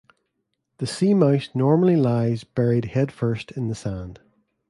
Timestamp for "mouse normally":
1.13-1.95